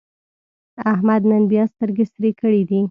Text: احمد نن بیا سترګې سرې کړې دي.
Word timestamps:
احمد 0.91 1.21
نن 1.29 1.43
بیا 1.51 1.63
سترګې 1.73 2.05
سرې 2.13 2.31
کړې 2.41 2.61
دي. 2.69 2.79